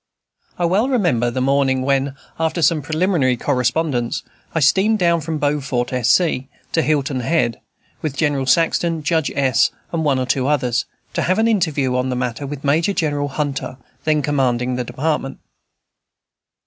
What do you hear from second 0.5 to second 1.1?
I well